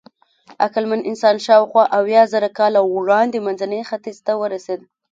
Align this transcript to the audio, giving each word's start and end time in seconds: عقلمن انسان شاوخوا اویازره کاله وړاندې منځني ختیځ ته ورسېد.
عقلمن 0.63 1.01
انسان 1.09 1.35
شاوخوا 1.45 1.83
اویازره 1.99 2.49
کاله 2.57 2.81
وړاندې 2.95 3.37
منځني 3.45 3.79
ختیځ 3.89 4.17
ته 4.25 4.33
ورسېد. 4.41 4.79